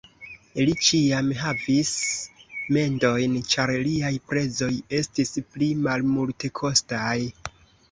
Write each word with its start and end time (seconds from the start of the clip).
Li 0.67 0.71
ĉiam 0.85 1.27
havis 1.41 1.91
mendojn, 2.77 3.37
ĉar 3.53 3.75
liaj 3.89 4.11
prezoj 4.33 4.73
estis 5.03 5.37
pli 5.53 5.71
malmultekostaj. 5.87 7.17